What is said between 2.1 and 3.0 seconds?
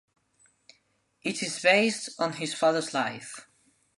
on his father's